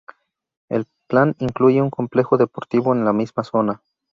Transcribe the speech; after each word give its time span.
El 0.67 0.87
plan 1.07 1.35
incluye 1.37 1.79
un 1.79 1.91
complejo 1.91 2.35
deportivo 2.35 2.95
en 2.95 3.05
la 3.05 3.13
misma 3.13 3.43
zona. 3.43 3.83